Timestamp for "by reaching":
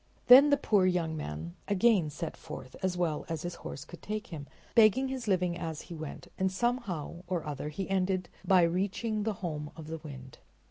8.43-9.21